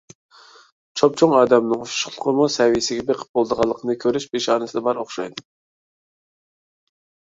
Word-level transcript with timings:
چوپچوڭ 1.01 1.35
ئادەمنىڭ 1.39 1.83
ئۇششۇقلۇقىمۇ 1.83 2.49
سەۋىيسىگە 2.55 3.07
بېقىپ 3.11 3.39
بولىدىغانلىقىنى 3.39 3.99
كۆرۈش 4.07 4.29
پىشانىدە 4.35 4.87
بار 4.91 5.05
ئوخشايدۇ. 5.07 5.51